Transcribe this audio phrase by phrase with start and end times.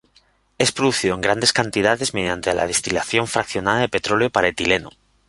[0.57, 4.89] Es producido en grandes cantidades mediante la destilación fraccionada de petróleo para etileno.